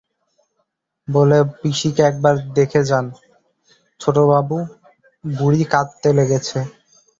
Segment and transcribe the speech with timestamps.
[1.07, 3.05] বলে, পিসিকে একবার দেখে যান
[4.01, 4.57] ছোটবাবু,
[5.23, 6.59] বুড়ি কাঁদতে লেগেছে।